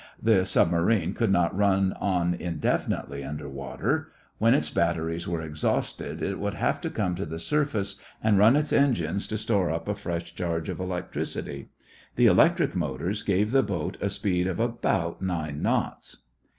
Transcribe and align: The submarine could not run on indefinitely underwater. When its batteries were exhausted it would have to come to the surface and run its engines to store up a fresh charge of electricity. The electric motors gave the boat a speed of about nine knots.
The 0.19 0.47
submarine 0.47 1.13
could 1.13 1.31
not 1.31 1.55
run 1.55 1.93
on 2.01 2.33
indefinitely 2.33 3.23
underwater. 3.23 4.11
When 4.39 4.55
its 4.55 4.71
batteries 4.71 5.27
were 5.27 5.43
exhausted 5.43 6.23
it 6.23 6.39
would 6.39 6.55
have 6.55 6.81
to 6.81 6.89
come 6.89 7.13
to 7.13 7.25
the 7.27 7.37
surface 7.37 7.97
and 8.23 8.35
run 8.39 8.55
its 8.55 8.73
engines 8.73 9.27
to 9.27 9.37
store 9.37 9.69
up 9.69 9.87
a 9.87 9.93
fresh 9.93 10.33
charge 10.33 10.69
of 10.69 10.79
electricity. 10.79 11.69
The 12.15 12.25
electric 12.25 12.75
motors 12.75 13.21
gave 13.21 13.51
the 13.51 13.61
boat 13.61 13.95
a 14.01 14.09
speed 14.09 14.47
of 14.47 14.59
about 14.59 15.21
nine 15.21 15.61
knots. 15.61 16.23